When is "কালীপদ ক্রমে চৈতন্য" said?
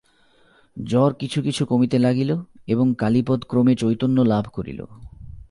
2.97-4.17